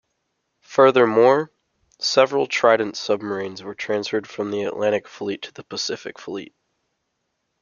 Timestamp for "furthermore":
0.63-1.51